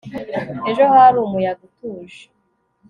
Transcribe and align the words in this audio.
ejo 0.69 0.83
hari 0.95 1.17
umuyaga 1.19 1.61
utuje 1.69 2.23